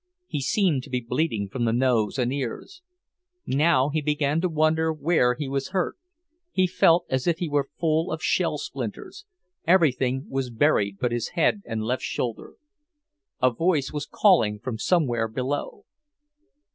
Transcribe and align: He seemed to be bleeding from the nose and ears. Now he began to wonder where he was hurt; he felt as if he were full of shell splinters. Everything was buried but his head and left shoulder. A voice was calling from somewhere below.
He 0.25 0.41
seemed 0.41 0.81
to 0.81 0.89
be 0.89 0.99
bleeding 0.99 1.47
from 1.47 1.65
the 1.65 1.71
nose 1.71 2.17
and 2.17 2.33
ears. 2.33 2.81
Now 3.45 3.89
he 3.89 4.01
began 4.01 4.41
to 4.41 4.49
wonder 4.49 4.91
where 4.91 5.35
he 5.35 5.47
was 5.47 5.67
hurt; 5.69 5.95
he 6.51 6.65
felt 6.65 7.05
as 7.07 7.27
if 7.27 7.37
he 7.37 7.47
were 7.47 7.69
full 7.79 8.11
of 8.11 8.23
shell 8.23 8.57
splinters. 8.57 9.25
Everything 9.67 10.25
was 10.27 10.49
buried 10.49 10.97
but 10.99 11.11
his 11.11 11.27
head 11.37 11.61
and 11.67 11.83
left 11.83 12.01
shoulder. 12.01 12.55
A 13.43 13.51
voice 13.51 13.91
was 13.93 14.07
calling 14.11 14.57
from 14.57 14.79
somewhere 14.79 15.27
below. 15.27 15.85